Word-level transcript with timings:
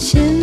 谢。 0.00 0.39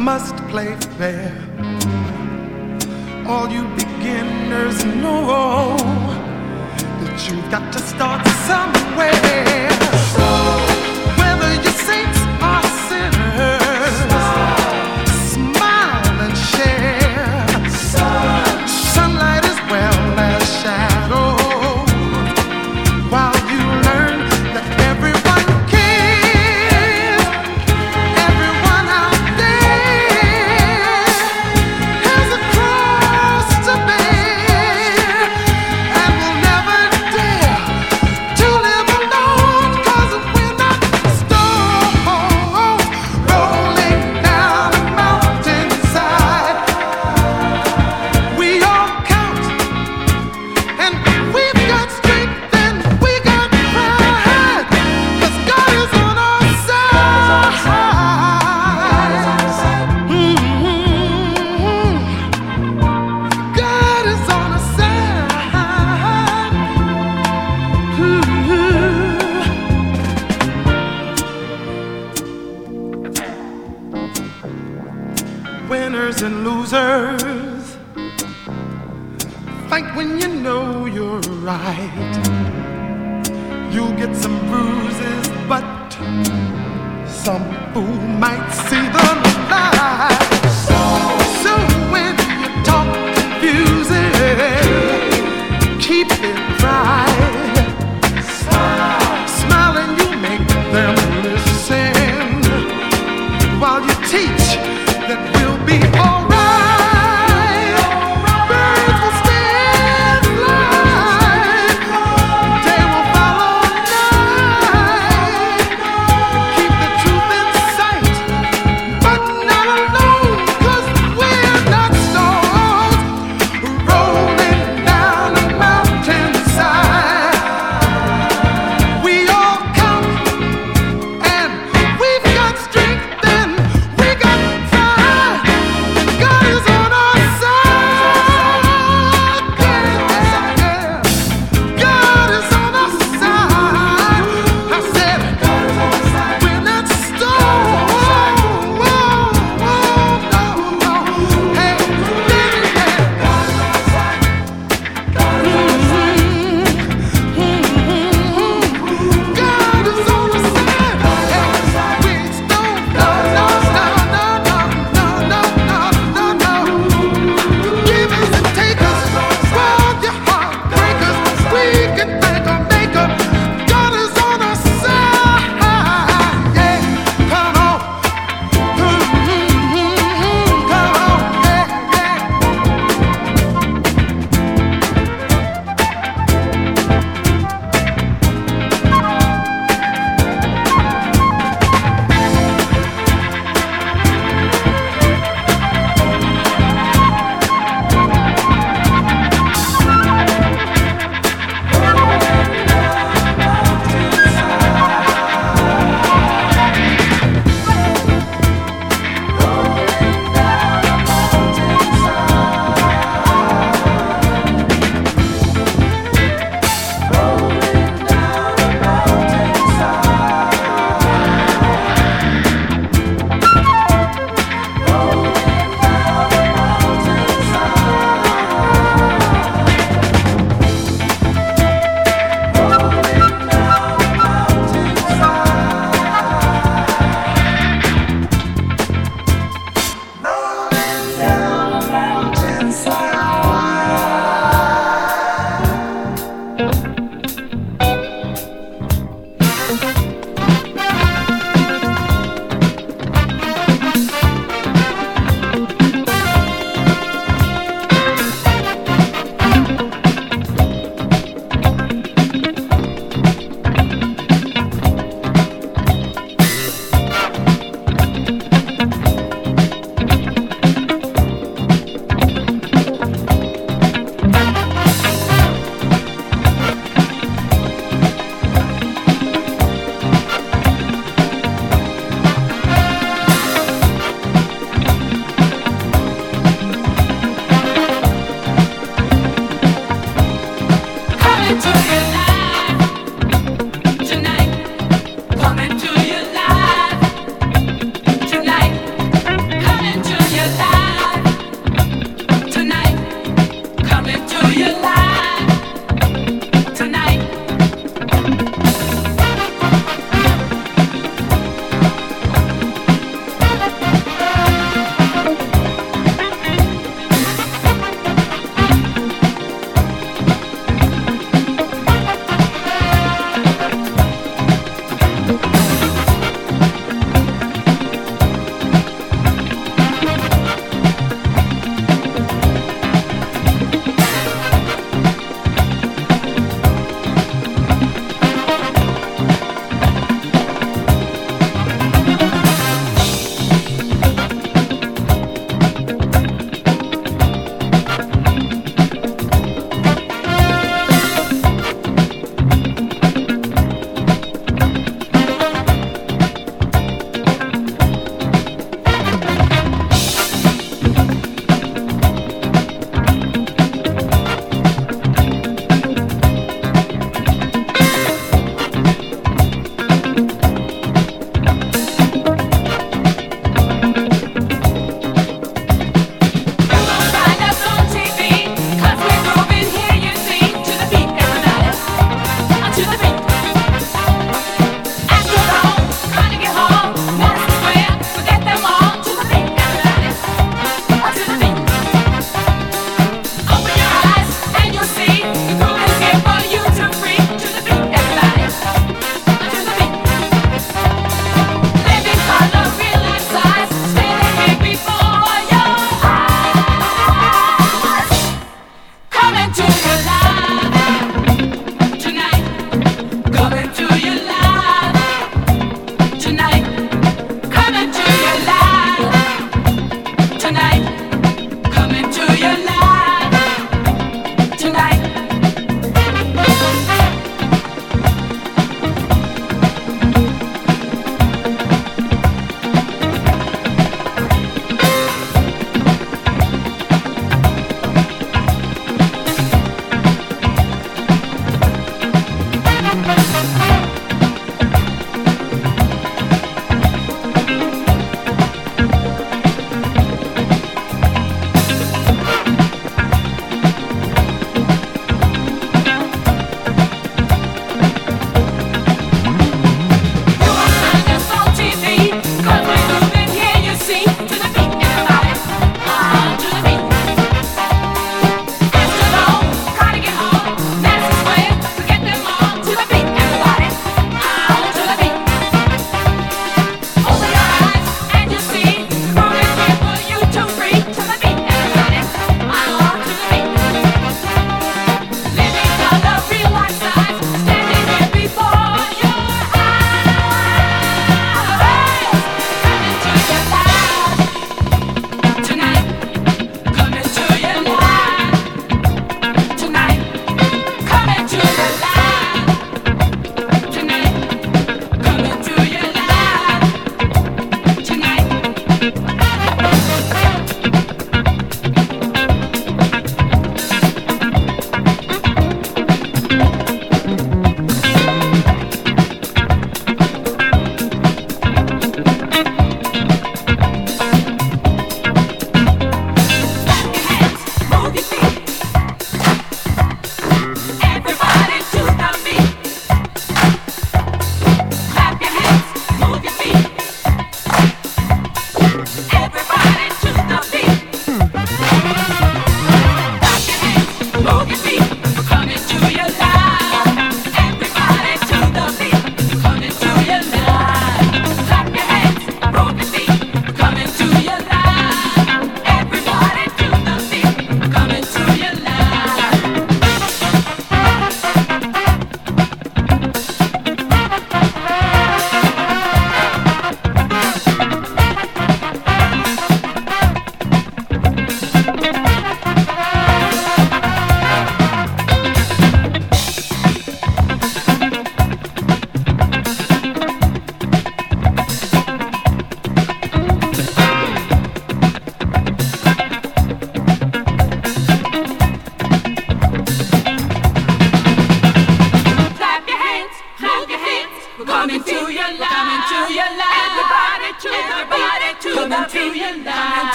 must 0.00 0.34
play 0.48 0.74
fair. 0.96 1.30
All 3.28 3.50
you 3.50 3.64
beginners 3.76 4.82
know 4.84 5.76
that 7.00 7.28
you've 7.28 7.50
got 7.50 7.70
to 7.74 7.78
start 7.80 8.26
somewhere. 8.48 9.69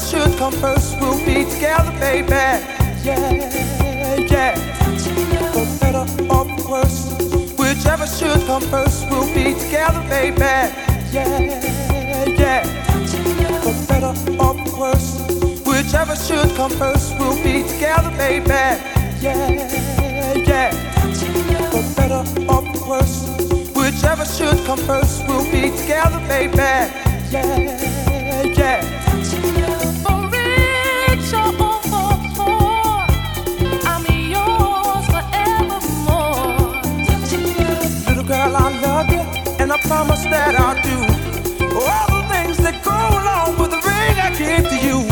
Whichever 0.00 0.28
should 0.28 0.38
come 0.38 0.52
first, 0.52 0.98
we'll 0.98 1.18
be 1.26 1.44
together, 1.44 1.92
baby. 2.00 2.30
Yeah, 3.04 4.16
yeah. 4.16 4.54
For 5.52 5.66
better 5.78 6.06
or 6.32 6.44
for 6.56 6.70
worse, 6.70 7.12
whichever 7.58 8.06
should 8.06 8.46
come 8.46 8.62
first, 8.62 9.10
we'll 9.10 9.26
be 9.34 9.52
together, 9.52 10.00
baby. 10.08 10.40
Yeah, 11.12 12.24
yeah. 12.26 12.64
For 13.60 13.74
better 13.92 14.14
or 14.40 14.54
for 14.64 14.80
worse, 14.80 15.20
whichever 15.66 16.16
should 16.16 16.56
come 16.56 16.70
first, 16.70 17.18
we'll 17.18 17.36
be 17.44 17.62
together, 17.68 18.10
baby. 18.16 18.48
Yeah, 19.20 19.50
yeah. 20.34 20.70
For 21.70 21.84
better 21.94 22.24
or 22.48 22.62
for 22.72 22.88
worse, 22.88 23.28
whichever 23.76 24.24
should 24.24 24.64
come 24.64 24.78
first, 24.78 25.28
we'll 25.28 25.44
be 25.44 25.76
together, 25.76 26.20
baby. 26.26 26.56
Yeah, 27.30 27.79
and 39.72 39.80
I 39.80 39.86
promise 39.86 40.24
that 40.24 40.58
I'll 40.58 40.82
do 40.82 40.98
all 41.78 42.22
the 42.22 42.28
things 42.28 42.56
that 42.58 42.82
go 42.82 42.90
along 42.90 43.58
with 43.60 43.70
the 43.70 43.76
ring 43.86 44.18
I 44.18 44.34
give 44.36 44.68
to 44.68 44.86
you. 44.86 45.09